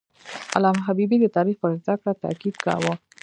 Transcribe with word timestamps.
علامه 0.55 0.81
حبیبي 0.87 1.17
د 1.21 1.25
تاریخ 1.35 1.55
پر 1.61 1.71
زده 1.83 1.95
کړه 2.01 2.13
تاکید 2.23 2.55
کاوه. 2.65 2.93